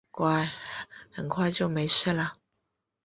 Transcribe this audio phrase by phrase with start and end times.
[0.09, 0.49] 乖，
[1.11, 2.33] 很快就没事了